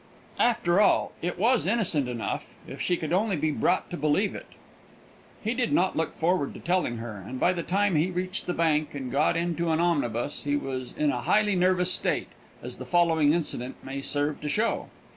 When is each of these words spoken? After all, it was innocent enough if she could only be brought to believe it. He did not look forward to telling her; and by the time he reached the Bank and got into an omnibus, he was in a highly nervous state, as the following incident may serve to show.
After 0.39 0.81
all, 0.81 1.11
it 1.21 1.37
was 1.37 1.67
innocent 1.67 2.09
enough 2.09 2.49
if 2.67 2.81
she 2.81 2.97
could 2.97 3.13
only 3.13 3.35
be 3.35 3.51
brought 3.51 3.91
to 3.91 3.97
believe 3.97 4.33
it. 4.33 4.47
He 5.43 5.53
did 5.53 5.71
not 5.71 5.95
look 5.95 6.15
forward 6.17 6.55
to 6.55 6.59
telling 6.59 6.97
her; 6.97 7.17
and 7.23 7.39
by 7.39 7.53
the 7.53 7.61
time 7.61 7.95
he 7.95 8.09
reached 8.09 8.47
the 8.47 8.53
Bank 8.55 8.95
and 8.95 9.11
got 9.11 9.37
into 9.37 9.69
an 9.69 9.79
omnibus, 9.79 10.41
he 10.41 10.55
was 10.55 10.91
in 10.97 11.11
a 11.11 11.21
highly 11.21 11.55
nervous 11.55 11.91
state, 11.91 12.29
as 12.63 12.77
the 12.77 12.85
following 12.87 13.31
incident 13.31 13.75
may 13.83 14.01
serve 14.01 14.41
to 14.41 14.49
show. 14.49 14.87